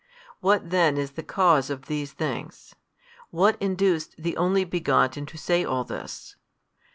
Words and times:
What 0.39 0.71
then 0.71 0.97
is 0.97 1.11
the 1.11 1.21
cause 1.21 1.69
of 1.69 1.85
these 1.85 2.11
things? 2.11 2.73
what 3.29 3.55
induced 3.61 4.15
the 4.17 4.35
Only 4.35 4.63
Begotten 4.63 5.27
to 5.27 5.37
say 5.37 5.63
all 5.63 5.83
this? 5.83 6.35